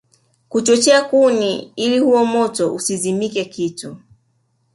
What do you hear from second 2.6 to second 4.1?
usizimike Kitu